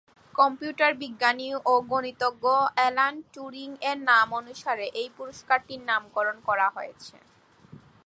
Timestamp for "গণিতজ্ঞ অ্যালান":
1.91-3.15